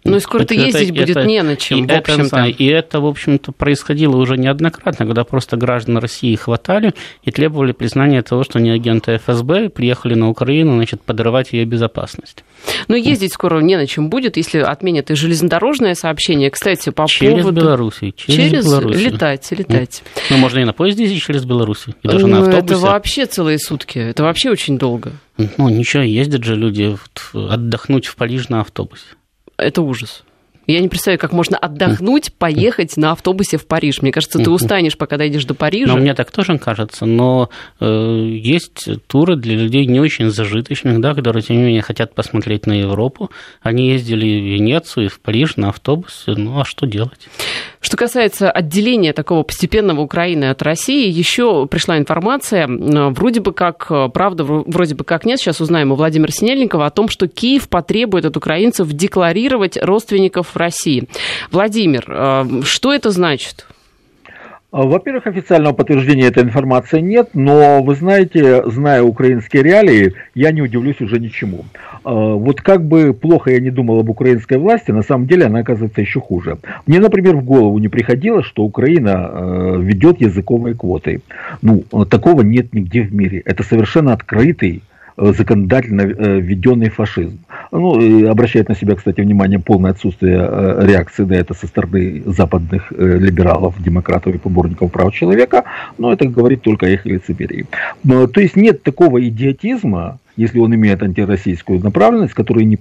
[0.04, 2.36] Ну и скоро-то ездить это, будет это, не на чем, и в общем-то.
[2.36, 7.72] Это, и это, в общем-то, происходило уже неоднократно, когда просто граждан России хватали и требовали
[7.72, 12.42] признания того, что они агенты ФСБ, приехали на Украину, значит, подрывать ее безопасность.
[12.88, 16.50] Но ездить скоро не на чем будет, если отменят и железнодорожное сообщение.
[16.50, 17.60] Кстати, по через поводу...
[17.60, 18.12] Белоруссию.
[18.16, 19.12] Через, через Белоруссию.
[19.12, 20.02] Летать, летать.
[20.30, 22.64] Ну, можно и на поезде ездить через Белоруссию, и даже ну, на автобусе.
[22.64, 25.12] Это вообще целые сутки, это вообще очень долго.
[25.36, 26.96] Ну, ничего, ездят же люди
[27.32, 29.04] отдохнуть в Париж на автобусе
[29.62, 30.24] это ужас.
[30.66, 34.00] Я не представляю, как можно отдохнуть, поехать на автобусе в Париж.
[34.00, 35.92] Мне кажется, ты устанешь, пока дойдешь до Парижа.
[35.92, 37.86] Но мне так тоже кажется, но э,
[38.40, 42.72] есть туры для людей не очень зажиточных, да, которые, тем не менее, хотят посмотреть на
[42.72, 43.30] Европу.
[43.60, 47.28] Они ездили в Венецию и в Париж на автобусе, ну а что делать?
[47.80, 54.44] Что касается отделения такого постепенного Украины от России, еще пришла информация, вроде бы как, правда,
[54.44, 58.36] вроде бы как нет, сейчас узнаем у Владимира Синельникова о том, что Киев потребует от
[58.36, 61.08] украинцев декларировать родственников в России.
[61.50, 63.66] Владимир, э, что это значит?
[64.72, 70.98] Во-первых, официального подтверждения этой информации нет, но вы знаете, зная украинские реалии, я не удивлюсь
[71.02, 71.66] уже ничему.
[72.04, 75.58] А, вот как бы плохо я не думал об украинской власти, на самом деле она
[75.58, 76.56] оказывается еще хуже.
[76.86, 81.20] Мне, например, в голову не приходило, что Украина э, ведет языковые квоты.
[81.60, 83.42] Ну, такого нет нигде в мире.
[83.44, 84.82] Это совершенно открытый
[85.16, 87.38] законодательно э, введенный фашизм.
[87.70, 92.22] Ну, и обращает на себя, кстати, внимание полное отсутствие э, реакции на это со стороны
[92.26, 95.64] западных либералов, демократов и поборников прав человека,
[95.98, 97.66] но это говорит только о их лицемерии.
[98.04, 102.76] То есть нет такого идиотизма, если он имеет антироссийскую направленность, которую не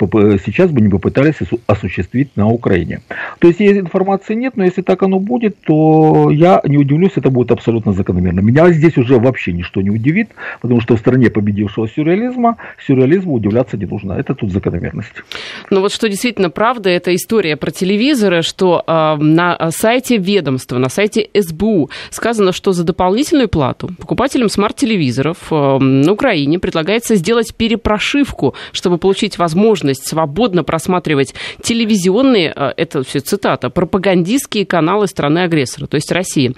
[0.46, 1.36] сейчас бы не попытались
[1.68, 3.02] осуществить на Украине.
[3.40, 7.52] То есть информации нет, но если так оно будет, то я не удивлюсь, это будет
[7.52, 8.42] абсолютно закономерно.
[8.42, 10.30] Меня здесь уже вообще ничто не удивит,
[10.62, 14.14] потому что в стране победившего сюрреализма, сюрреализму удивляться не нужно.
[14.14, 15.24] Это тут закономерность.
[15.70, 20.90] Но вот что действительно правда, это история про телевизоры, что э, на сайте ведомства, на
[20.90, 27.56] сайте СБУ сказано, что за дополнительную плату покупателям смарт-телевизоров э, на Украине предлагается сделать сделать
[27.56, 35.96] перепрошивку, чтобы получить возможность свободно просматривать телевизионные, э, это все цитата, пропагандистские каналы страны-агрессора, то
[35.96, 36.54] есть России.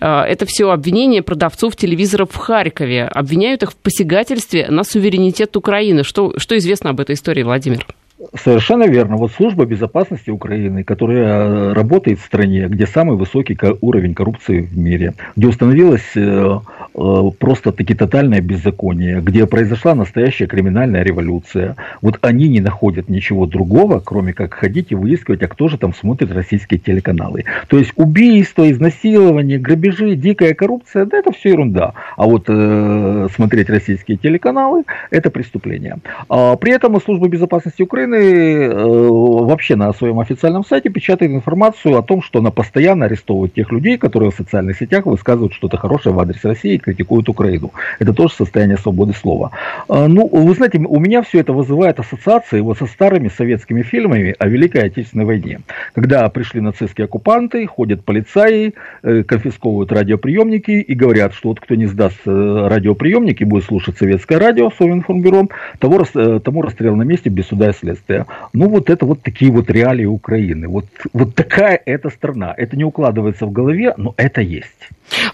[0.00, 3.04] Э, это все обвинения продавцов телевизоров в Харькове.
[3.04, 6.04] Обвиняют их в посягательстве на суверенитет Украины.
[6.04, 7.86] Что, что известно об этой истории, Владимир?
[8.34, 9.16] Совершенно верно.
[9.16, 14.78] Вот служба безопасности Украины, которая э, работает в стране, где самый высокий уровень коррупции в
[14.78, 16.58] мире, где установилась э,
[16.94, 21.74] э, просто-таки тотальное беззаконие, где произошла настоящая криминальная революция.
[22.00, 25.92] Вот они не находят ничего другого, кроме как ходить и выискивать, а кто же там
[25.92, 27.44] смотрит российские телеканалы.
[27.66, 31.94] То есть убийство, изнасилование, грабежи, дикая коррупция, да это все ерунда.
[32.16, 35.96] А вот э, смотреть российские телеканалы это преступление.
[36.28, 39.08] А при этом служба безопасности Украины Украины э,
[39.46, 43.96] вообще на своем официальном сайте печатает информацию о том, что она постоянно арестовывает тех людей,
[43.96, 47.72] которые в социальных сетях высказывают что-то хорошее в адрес России и критикуют Украину.
[47.98, 49.50] Это тоже состояние свободы слова.
[49.88, 54.34] Э, ну, вы знаете, у меня все это вызывает ассоциации вот со старыми советскими фильмами
[54.38, 55.60] о Великой Отечественной войне.
[55.94, 61.86] Когда пришли нацистские оккупанты, ходят полицаи, э, конфисковывают радиоприемники и говорят, что вот кто не
[61.86, 65.48] сдаст радиоприемники, будет слушать советское радио, Совинформбюро,
[65.78, 66.04] того,
[66.40, 68.26] тому расстрел на месте без суда и следствия последствия.
[68.52, 70.68] Ну, вот это вот такие вот реалии Украины.
[70.68, 72.54] Вот, вот такая эта страна.
[72.56, 74.68] Это не укладывается в голове, но это есть.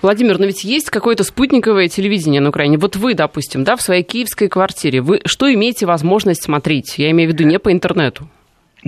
[0.02, 2.78] Владимир, но ведь есть какое-то спутниковое телевидение на Украине.
[2.78, 6.98] Вот вы, допустим, да, в своей киевской квартире, вы что имеете возможность смотреть?
[6.98, 8.28] Я имею в виду не по интернету.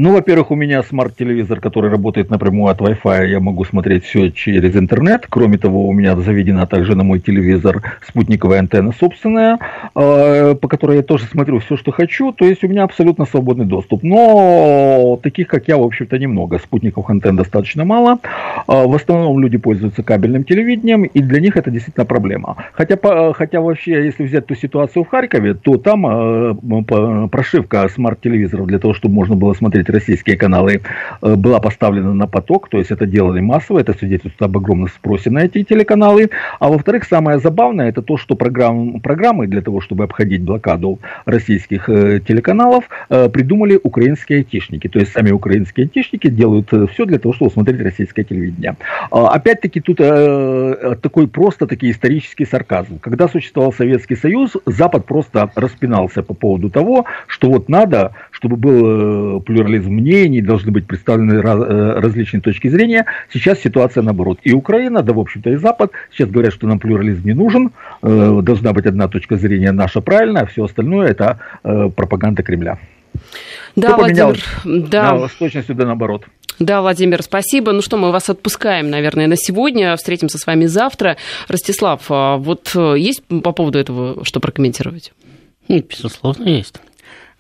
[0.03, 4.75] Ну, во-первых, у меня смарт-телевизор, который работает напрямую от Wi-Fi, я могу смотреть все через
[4.75, 5.27] интернет.
[5.29, 9.59] Кроме того, у меня заведена также на мой телевизор спутниковая антенна собственная,
[9.95, 12.33] э, по которой я тоже смотрю все, что хочу.
[12.33, 14.03] То есть у меня абсолютно свободный доступ.
[14.03, 16.59] Но таких, как я, в общем-то, немного.
[16.59, 18.21] Спутниковых антенн достаточно мало.
[18.69, 22.57] Э, в основном люди пользуются кабельным телевидением, и для них это действительно проблема.
[22.73, 22.97] Хотя,
[23.35, 28.95] хотя вообще, если взять ту ситуацию в Харькове, то там э, прошивка смарт-телевизоров для того,
[28.95, 30.81] чтобы можно было смотреть российские каналы,
[31.23, 35.31] э, была поставлена на поток, то есть это делали массово, это свидетельствует об огромном спросе
[35.31, 36.31] на эти телеканалы.
[36.59, 41.89] А во-вторых, самое забавное, это то, что программ, программы для того, чтобы обходить блокаду российских
[41.89, 44.89] э, телеканалов, э, придумали украинские айтишники.
[44.89, 48.77] То есть сами украинские айтишники делают все для того, чтобы смотреть российское телевидение.
[49.11, 49.99] А, опять-таки тут
[51.03, 52.99] такой просто-таки исторический сарказм.
[52.99, 59.37] Когда существовал Советский Союз, Запад просто распинался по поводу того, что вот надо, чтобы был
[59.37, 63.05] э, плюрализм мнений, должны быть представлены э, различные точки зрения.
[63.31, 64.39] Сейчас ситуация наоборот.
[64.45, 67.71] И Украина, да, в общем-то, и Запад сейчас говорят, что нам плюрализм не нужен,
[68.03, 72.79] э, должна быть одна точка зрения наша правильная, а все остальное это пропаганда Кремля.
[73.77, 75.19] Да, что Владимир, да.
[75.19, 76.25] Да, с точностью да наоборот.
[76.59, 77.73] Да, Владимир, спасибо.
[77.73, 79.97] Ну что, мы вас отпускаем, наверное, на сегодня.
[79.97, 81.17] Встретимся с вами завтра.
[81.49, 85.13] Ростислав, а вот есть по поводу этого что прокомментировать?
[85.69, 86.81] Нет, безусловно, есть.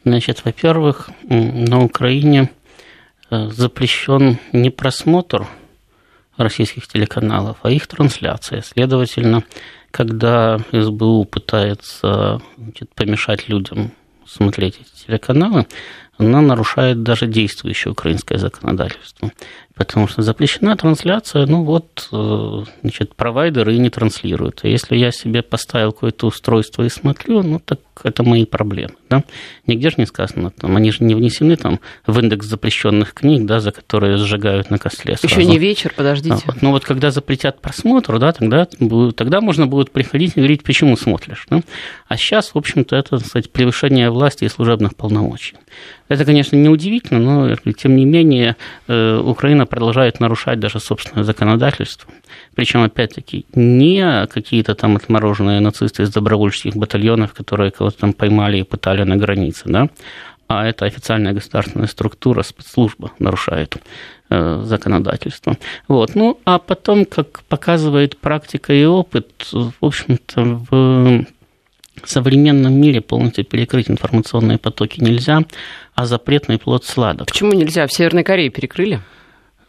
[0.04, 2.50] Значит, во-первых, на Украине
[3.30, 5.46] э, запрещен не просмотр
[6.36, 8.62] российских телеканалов, а их трансляция.
[8.62, 9.44] Следовательно,
[9.90, 13.92] когда СБУ пытается значит, помешать людям
[14.26, 15.66] смотреть эти телеканалы,
[16.16, 19.32] она нарушает даже действующее украинское законодательство
[19.80, 24.60] потому что запрещена трансляция, ну вот, э, значит, провайдеры и не транслируют.
[24.62, 29.24] А если я себе поставил какое-то устройство и смотрю, ну так это мои проблемы, да.
[29.66, 33.60] Нигде же не сказано, там, они же не внесены там в индекс запрещенных книг, да,
[33.60, 35.40] за которые сжигают на косле сразу.
[35.40, 36.34] Еще не вечер, подождите.
[36.34, 38.66] А, вот, ну вот когда запретят просмотр, да, тогда,
[39.16, 41.62] тогда можно будет приходить и говорить, почему смотришь, да?
[42.06, 45.56] А сейчас, в общем-то, это, сказать, превышение власти и служебных полномочий.
[46.10, 48.56] Это, конечно, неудивительно, но, тем не менее,
[48.88, 52.11] э, Украина продолжает нарушать даже собственное законодательство.
[52.54, 58.64] Причем, опять-таки, не какие-то там отмороженные нацисты из добровольческих батальонов, которые кого-то там поймали и
[58.64, 59.88] пытали на границе, да,
[60.48, 63.76] а это официальная государственная структура, спецслужба нарушает
[64.30, 65.56] э, законодательство.
[65.87, 66.16] Вот.
[66.16, 71.24] Ну, а потом, как показывает практика и опыт, в общем-то,
[72.02, 75.42] в современном мире полностью перекрыть информационные потоки нельзя,
[75.94, 77.28] а запретный плод сладок.
[77.28, 77.87] Почему нельзя?
[77.87, 79.00] В Северной Корее перекрыли?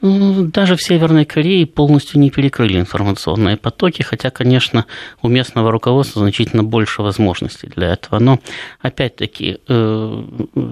[0.01, 4.85] Даже в Северной Корее полностью не перекрыли информационные потоки, хотя, конечно,
[5.21, 8.19] у местного руководства значительно больше возможностей для этого.
[8.19, 8.39] Но,
[8.81, 10.23] опять-таки, э,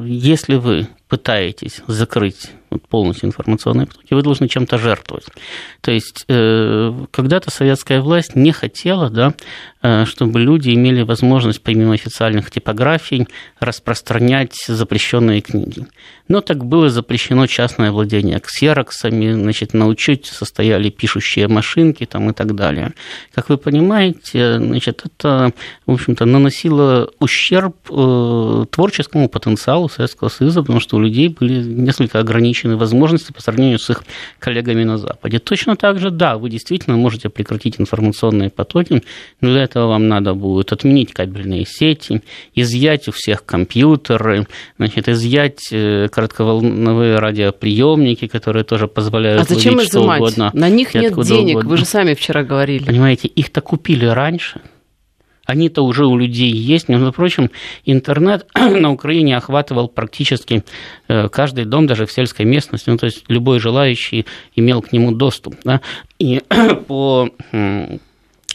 [0.05, 2.51] если вы пытаетесь закрыть
[2.89, 5.25] полностью информационные потоки, вы должны чем-то жертвовать.
[5.81, 9.33] То есть э, когда-то советская власть не хотела, да,
[9.81, 13.27] чтобы люди имели возможность помимо официальных типографий
[13.59, 15.85] распространять запрещенные книги.
[16.27, 22.33] Но так было запрещено частное владение ксероксами, значит, на учете состояли пишущие машинки там, и
[22.33, 22.93] так далее.
[23.33, 25.53] Как вы понимаете, значит, это,
[25.87, 32.19] в общем-то, наносило ущерб э, творческому потенциалу Советского Союза, потому что у людей были несколько
[32.19, 34.03] ограничены возможности по сравнению с их
[34.37, 35.39] коллегами на Западе.
[35.39, 39.03] Точно так же, да, вы действительно можете прекратить информационные потоки,
[39.41, 42.21] но для этого вам надо будет отменить кабельные сети,
[42.55, 50.21] изъять у всех компьютеры, значит, изъять э, коротковолновые радиоприемники, которые тоже позволяют А зачем изымать?
[50.21, 51.69] Угодно, На них нет денег, угодно.
[51.69, 52.85] вы же сами вчера говорили.
[52.85, 54.61] Понимаете, их-то купили раньше–
[55.49, 56.89] они-то уже у людей есть.
[56.89, 57.49] Между прочим,
[57.83, 60.63] интернет на Украине охватывал практически
[61.07, 62.87] э, каждый дом, даже в сельской местности.
[62.87, 65.55] Ну, то есть любой желающий имел к нему доступ.
[65.63, 65.81] Да?
[66.19, 66.41] И
[66.87, 67.29] по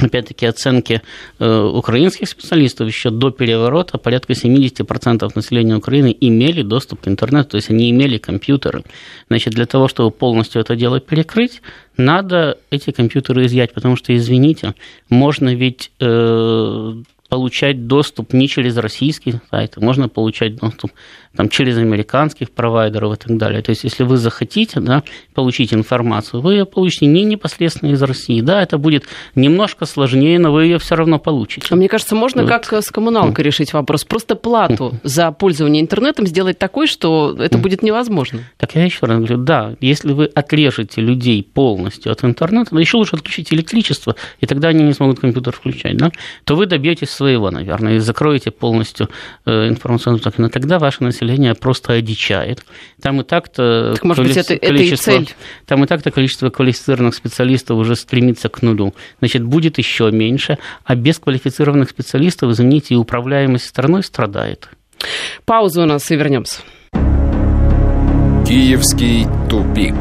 [0.05, 1.03] опять-таки, оценки
[1.39, 7.57] э, украинских специалистов еще до переворота порядка 70% населения Украины имели доступ к интернету, то
[7.57, 8.85] есть они имели компьютеры.
[9.29, 11.63] Значит, для того, чтобы полностью это дело перекрыть,
[11.97, 14.75] надо эти компьютеры изъять, потому что, извините,
[15.09, 16.95] можно ведь э,
[17.29, 20.93] получать доступ не через российские сайты, можно получать доступ
[21.37, 23.63] там, через американских провайдеров и так далее.
[23.63, 25.03] То есть, если вы захотите да,
[25.35, 28.41] получить информацию, вы ее получите не непосредственно из России.
[28.41, 31.67] Да, это будет немножко сложнее, но вы ее все равно получите.
[31.71, 32.49] А мне кажется, можно вот.
[32.49, 34.05] как с коммуналкой решить вопрос.
[34.05, 38.41] Просто плату за пользование интернетом сделать такой, что это будет невозможно.
[38.57, 42.97] Так я еще раз говорю, да, если вы отрежете людей полностью от интернета, да еще
[42.97, 46.11] лучше отключите электричество, и тогда они не смогут компьютер включать, да,
[46.45, 49.09] то вы добьетесь своего, наверное, и закроете полностью
[49.47, 50.23] э, информационную.
[50.39, 52.65] Но тогда ваше население население просто одичает.
[53.01, 55.35] Там и так-то так, может быть, это, количество, это и цель.
[55.67, 58.95] Там и так-то количество квалифицированных специалистов уже стремится к нулю.
[59.19, 64.69] Значит, будет еще меньше, а без квалифицированных специалистов, извините, и управляемость страной страдает.
[65.45, 66.61] Пауза у нас и вернемся.
[68.47, 69.95] Киевский тупик.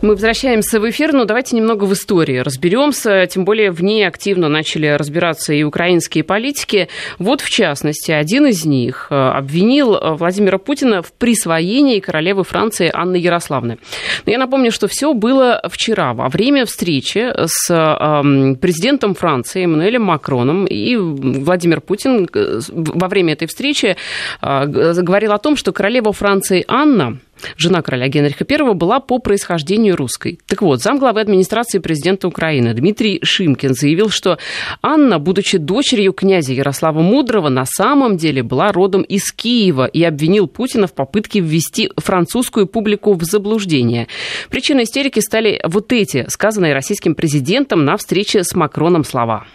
[0.00, 3.26] Мы возвращаемся в эфир, но давайте немного в истории разберемся.
[3.26, 6.88] Тем более в ней активно начали разбираться и украинские политики.
[7.18, 12.88] Вот, в частности, один из них э, обвинил э, Владимира Путина в присвоении королевы Франции
[12.94, 13.78] Анны Ярославны.
[14.24, 20.02] Но я напомню, что все было вчера, во время встречи с эм, президентом Франции Эммануэлем
[20.02, 20.66] Макроном.
[20.66, 23.96] И Владимир Путин э, во время этой встречи
[24.40, 27.18] говорил о том, что королева Франции Анна
[27.56, 30.38] жена короля Генриха I, была по происхождению русской.
[30.46, 34.38] Так вот, замглавы администрации президента Украины Дмитрий Шимкин заявил, что
[34.82, 40.46] Анна, будучи дочерью князя Ярослава Мудрого, на самом деле была родом из Киева и обвинил
[40.46, 44.08] Путина в попытке ввести французскую публику в заблуждение.
[44.50, 49.46] Причиной истерики стали вот эти, сказанные российским президентом на встрече с Макроном слова.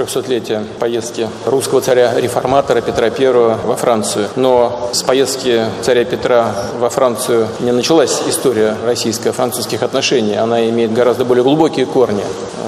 [0.00, 3.32] 300-летие поездки русского царя-реформатора Петра I
[3.64, 4.28] во Францию.
[4.36, 10.36] Но с поездки царя Петра во Францию не началась история российско-французских отношений.
[10.36, 12.22] Она имеет гораздо более глубокие корни.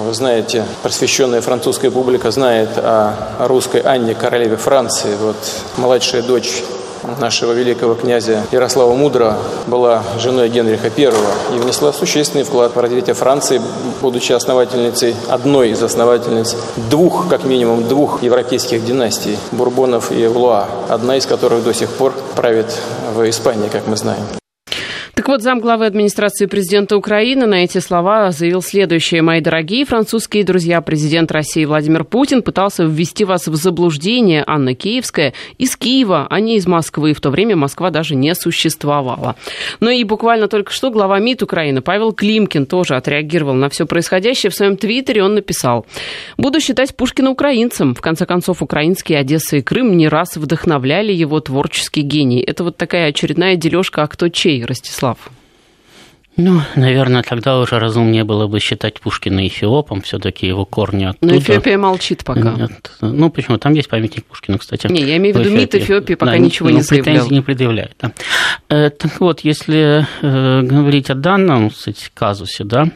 [0.05, 5.15] Вы знаете, просвещенная французская публика знает о русской Анне, королеве Франции.
[5.21, 5.37] Вот
[5.77, 6.63] младшая дочь
[7.21, 9.37] нашего великого князя Ярослава Мудра
[9.67, 11.13] была женой Генриха I
[11.55, 13.61] и внесла существенный вклад в развитие Франции,
[14.01, 16.57] будучи основательницей, одной из основательниц
[16.91, 22.13] двух, как минимум, двух европейских династий– Бурбонов и Влуа, одна из которых до сих пор
[22.37, 22.67] правит
[23.15, 24.42] в Испании, как мы знаем.
[25.23, 29.23] Так вот, замглавы администрации президента Украины на эти слова заявил следующее.
[29.23, 34.43] Мои дорогие французские друзья, президент России Владимир Путин пытался ввести вас в заблуждение.
[34.45, 37.13] Анна Киевская из Киева, а не из Москвы.
[37.13, 39.37] В то время Москва даже не существовала.
[39.79, 44.51] Ну и буквально только что глава МИД Украины Павел Климкин тоже отреагировал на все происходящее.
[44.51, 45.87] В своем твиттере он написал.
[46.37, 47.95] Буду считать Пушкина украинцем.
[47.95, 52.41] В конце концов, украинские Одесса и Крым не раз вдохновляли его творческий гений.
[52.41, 55.12] Это вот такая очередная дележка «А кто чей?» Ростислав?
[56.37, 61.35] Ну, наверное, тогда уже разумнее было бы считать Пушкина эфиопом, все-таки его корни оттуда.
[61.35, 62.55] Но Эфиопия молчит пока.
[62.55, 62.93] Нет.
[63.03, 63.59] Ну, почему?
[63.59, 64.87] Там есть памятник Пушкину, кстати.
[64.87, 67.15] Не, я имею в виду МИД Эфиопии пока да, ничего ну, не заявлял.
[67.15, 67.97] претензий не предъявляет.
[68.01, 68.13] Да.
[68.71, 72.91] Э, так вот, если э, говорить о данном кстати, казусе, да,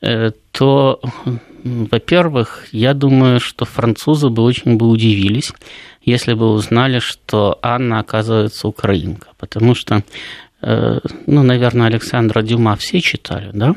[0.00, 1.00] э, то,
[1.62, 5.52] во-первых, я думаю, что французы бы очень бы удивились,
[6.02, 10.02] если бы узнали, что Анна оказывается украинка, потому что
[10.62, 13.74] ну, наверное, Александра Дюма все читали, да?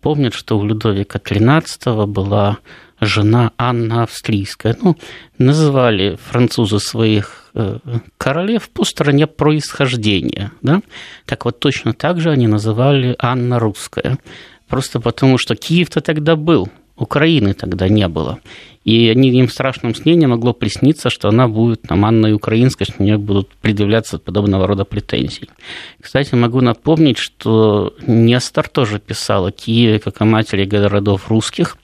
[0.00, 2.58] Помнят, что у Людовика XIII была
[3.00, 4.76] жена Анна Австрийская.
[4.82, 4.96] Ну,
[5.38, 7.78] называли французы своих э,
[8.18, 10.80] королев по стране происхождения, да?
[11.24, 14.18] Так вот, точно так же они называли Анна Русская.
[14.68, 18.38] Просто потому, что Киев-то тогда был, Украины тогда не было.
[18.86, 22.84] И они, им в страшном сне не могло присниться, что она будет там Анной Украинской,
[22.84, 25.50] что у нее будут предъявляться подобного рода претензий.
[26.00, 31.78] Кстати, могу напомнить, что Нестор тоже писал о Киеве как о матери городов русских,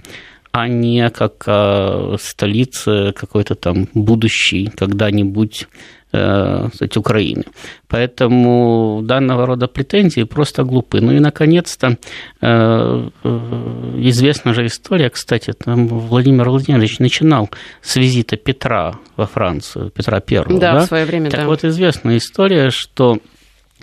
[0.52, 5.66] а не как о столице какой-то там будущей когда-нибудь
[6.14, 7.44] Э, кстати, Украины.
[7.88, 11.00] Поэтому данного рода претензии просто глупы.
[11.00, 11.96] Ну и, наконец-то,
[12.42, 17.48] э, э, известна же история, кстати, там Владимир Владимирович начинал
[17.80, 20.60] с визита Петра во Францию, Петра Первого.
[20.60, 20.80] Да, да?
[20.80, 21.46] в свое время, так да.
[21.46, 23.18] вот, известна история, что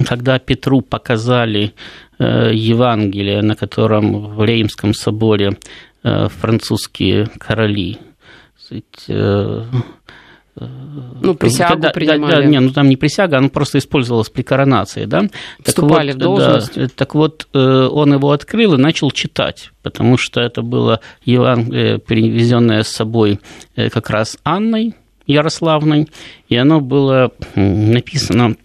[0.07, 1.73] когда Петру показали
[2.19, 5.57] Евангелие, на котором в Реймском соборе
[6.03, 7.97] французские короли
[10.55, 12.31] ну, присягу да, принимали.
[12.31, 15.23] Да, да, не, ну там не присяга, оно просто использовалось при коронации, да?
[15.63, 16.75] Вступали так вот, в должность.
[16.75, 21.99] Да, так вот, э, он его открыл и начал читать, потому что это было Евангелие,
[21.99, 23.39] перевезенное с собой
[23.75, 24.95] э, как раз Анной
[25.27, 26.09] Ярославной,
[26.47, 28.55] и оно было написано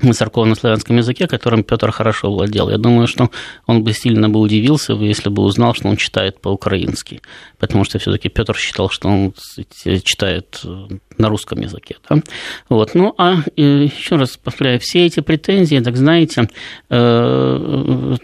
[0.00, 2.68] на церковно-славянском языке, которым Петр хорошо владел.
[2.68, 3.30] Я думаю, что
[3.66, 7.22] он бы сильно бы удивился, если бы узнал, что он читает по-украински,
[7.58, 9.34] потому что все-таки Петр считал, что он
[10.04, 11.96] читает э, на русском языке.
[12.08, 12.22] Да?
[12.68, 12.94] Вот.
[12.94, 16.48] Ну, а э, еще раз повторяю, все эти претензии, так знаете,
[16.90, 18.16] э,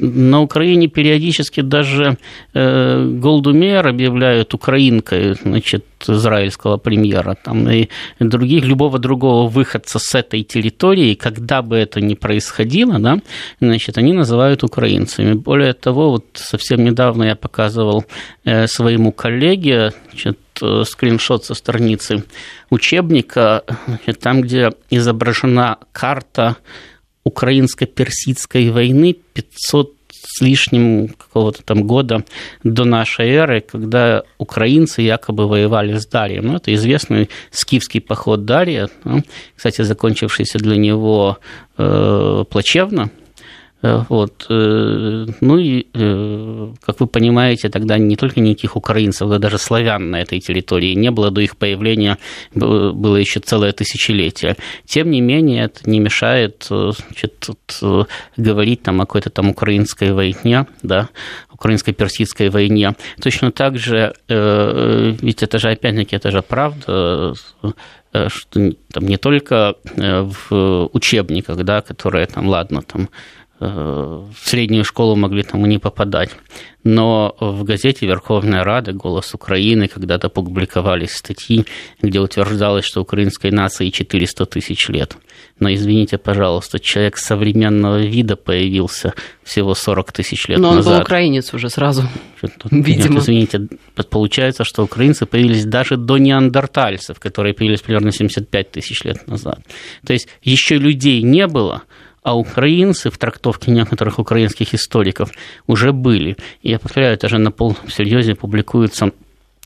[0.00, 2.16] на Украине периодически даже
[2.54, 7.88] э, Голдумер объявляют украинкой, значит, израильского премьера, там, и
[8.18, 13.18] других, любого другого выходца с этой территории, когда бы это ни происходило, да,
[13.60, 15.34] значит, они называют украинцами.
[15.34, 18.04] Более того, вот совсем недавно я показывал
[18.44, 22.24] э, своему коллеге, значит, э, скриншот со страницы
[22.70, 26.56] учебника, значит, там, где изображена карта
[27.24, 32.24] украинско-персидской войны 500 с лишним какого-то там года
[32.62, 36.46] до нашей эры, когда украинцы якобы воевали с Дарием.
[36.46, 39.22] Ну, это известный скифский поход Дария, ну,
[39.56, 41.38] кстати, закончившийся для него
[41.78, 43.10] э, плачевно,
[43.82, 44.46] вот.
[44.50, 50.10] Э, ну и, э, как вы понимаете, тогда не только никаких украинцев, но даже славян
[50.10, 51.30] на этой территории не было.
[51.30, 52.18] До их появления
[52.54, 54.56] было еще целое тысячелетие.
[54.84, 57.58] Тем не менее, это не мешает значит, тут
[58.36, 61.08] говорить там, о какой-то там украинской войне, да,
[61.50, 62.94] украинско-персидской войне.
[63.22, 67.34] Точно так же, ведь это же, опять-таки, это же правда,
[68.28, 73.08] что там не только в учебниках, да, которые там, ладно, там
[73.60, 76.30] в среднюю школу могли там и не попадать.
[76.82, 81.66] Но в газете Верховная Рада, Голос Украины, когда-то публиковались статьи,
[82.00, 85.16] где утверждалось, что украинской нации 400 тысяч лет.
[85.58, 90.84] Но извините, пожалуйста, человек современного вида появился всего 40 тысяч лет Но назад.
[90.84, 92.04] Но он был украинец уже сразу,
[92.70, 93.14] видимо.
[93.14, 93.68] Нет, извините,
[94.08, 99.60] получается, что украинцы появились даже до неандертальцев, которые появились примерно 75 тысяч лет назад.
[100.06, 101.82] То есть еще людей не было,
[102.22, 105.30] а украинцы в трактовке некоторых украинских историков
[105.66, 106.36] уже были.
[106.62, 109.12] И я повторяю, это же на полном серьезе публикуется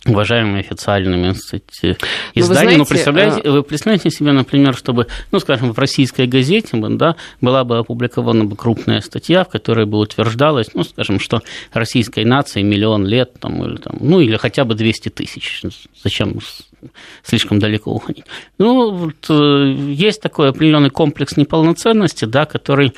[0.07, 1.97] уважаемыми официальными кстати,
[2.35, 2.79] изданиями.
[2.79, 3.51] Ну, представляете, а...
[3.51, 8.57] вы представляете себе, например, чтобы, ну, скажем, в российской газете да, была бы опубликована бы
[8.57, 11.43] крупная статья, в которой бы утверждалось, ну, скажем, что
[11.73, 15.63] российской нации миллион лет, там, или, там, ну, или хотя бы 200 тысяч.
[16.03, 16.39] Зачем
[17.23, 18.25] слишком далеко уходить.
[18.59, 22.95] Ну, вот, э, есть такой определенный комплекс неполноценности, да, который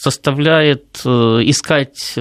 [0.00, 1.08] э, заставляет э,
[1.44, 2.16] искать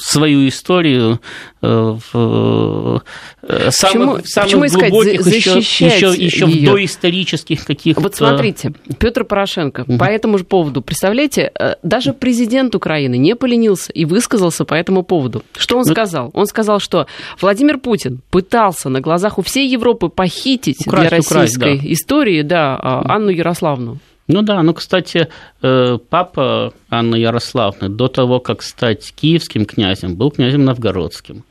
[0.00, 1.20] свою историю
[1.60, 3.02] в
[3.70, 8.00] самых, почему, самых почему глубоких, еще, еще, еще в доисторических каких-то...
[8.00, 9.98] Вот смотрите, Петр Порошенко угу.
[9.98, 11.52] по этому же поводу, представляете,
[11.82, 15.42] даже президент Украины не поленился и высказался по этому поводу.
[15.56, 16.30] Что он ну, сказал?
[16.34, 17.06] Он сказал, что
[17.40, 21.92] Владимир Путин пытался на глазах у всей Европы похитить украсть, для российской украсть, да.
[21.92, 23.98] истории да, а, Анну Ярославну.
[24.28, 25.28] Ну да, ну, кстати,
[25.62, 31.44] э, папа Анны Ярославны до того, как стать киевским князем, был князем новгородским.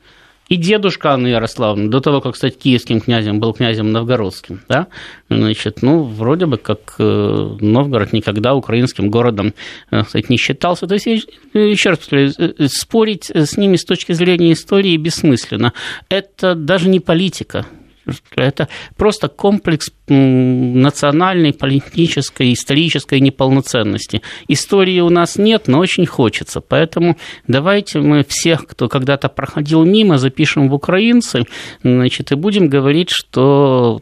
[0.48, 4.60] И дедушка Анны Ярославны, до того, как стать киевским князем, был князем новгородским.
[4.68, 4.86] Да?
[5.28, 9.54] Значит, ну, вроде бы как э, Новгород никогда украинским городом
[9.90, 10.86] э, кстати, не считался.
[10.86, 11.06] То есть,
[11.52, 12.32] еще раз повторяю,
[12.68, 15.72] спорить с ними с точки зрения истории бессмысленно.
[16.08, 17.66] Это даже не политика.
[18.36, 24.22] Это просто комплекс национальной, политической, исторической неполноценности.
[24.48, 26.60] Истории у нас нет, но очень хочется.
[26.60, 31.44] Поэтому давайте мы всех, кто когда-то проходил мимо, запишем в украинцы,
[31.82, 34.00] значит, и будем говорить, что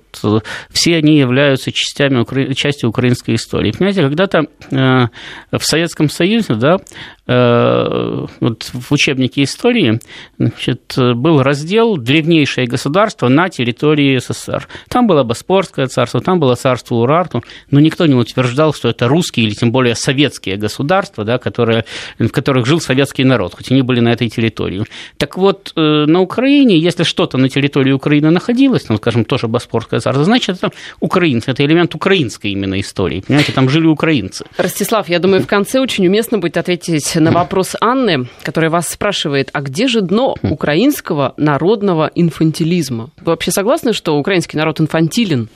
[0.70, 3.72] все они являются частями, частью украинской истории.
[3.72, 5.06] Понимаете, когда-то э,
[5.52, 6.78] в Советском Союзе, да,
[7.26, 10.00] э, вот в учебнике истории
[10.38, 14.68] значит, был раздел «Древнейшее государство на территории СССР».
[14.88, 19.46] Там было Боспорское царство, там было царство Урарту, но никто не утверждал, что это русские
[19.46, 21.84] или тем более советские государства, да, которые,
[22.18, 24.84] в которых жил советский народ, хоть они были на этой территории.
[25.16, 30.00] Так вот, э, на Украине, если что-то на территории Украины находилось, ну, скажем, тоже Боспорское
[30.00, 33.22] царство, значит, это украинцы, это элемент украинской именно истории.
[33.26, 34.44] Понимаете, там жили украинцы.
[34.56, 39.50] Ростислав, я думаю, в конце очень уместно будет ответить на вопрос Анны, которая вас спрашивает,
[39.52, 43.10] а где же дно украинского народного инфантилизма?
[43.18, 45.48] Вы вообще согласны, что украинский народ инфантилен?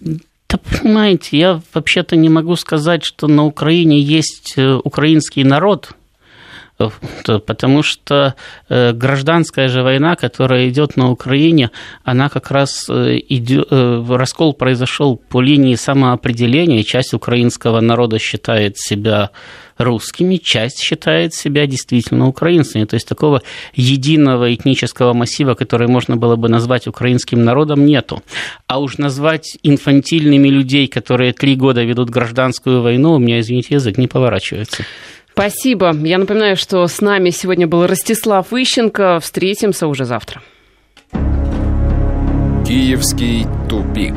[0.00, 5.92] Да, понимаете, я вообще-то не могу сказать, что на Украине есть э, украинский народ,
[7.46, 8.34] потому что
[8.68, 11.70] э, гражданская же война, которая идет на Украине,
[12.04, 16.82] она как раз э, идет, раскол произошел по линии самоопределения.
[16.82, 19.30] Часть украинского народа считает себя
[19.78, 22.84] русскими, часть считает себя действительно украинцами.
[22.84, 23.42] То есть такого
[23.74, 28.22] единого этнического массива, который можно было бы назвать украинским народом, нету.
[28.66, 33.98] А уж назвать инфантильными людей, которые три года ведут гражданскую войну, у меня, извините, язык
[33.98, 34.84] не поворачивается.
[35.32, 35.94] Спасибо.
[36.04, 39.18] Я напоминаю, что с нами сегодня был Ростислав Ищенко.
[39.20, 40.42] Встретимся уже завтра.
[42.66, 44.14] Киевский тупик.